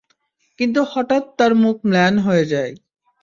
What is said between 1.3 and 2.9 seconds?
তার মুখ ম্লান হয়ে যায়।